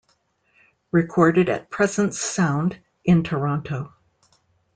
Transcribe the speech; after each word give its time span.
Recorded 0.89 1.47
at 1.47 1.69
Presence 1.69 2.17
Sound 2.19 2.79
in 3.05 3.21
Toronto. 3.21 3.93